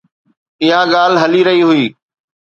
اها 0.63 0.79
ڳالهه 0.93 1.21
هلي 1.23 1.41
رهي 1.47 1.61
هئي. 1.69 1.85